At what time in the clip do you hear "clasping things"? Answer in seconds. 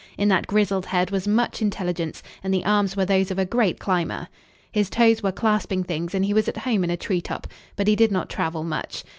5.31-6.15